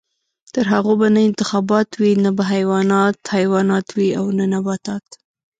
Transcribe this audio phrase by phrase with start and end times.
[0.53, 5.05] تر هغو به نه انتخابات وي، نه به حیوانات حیوانات وي او نه نباتات.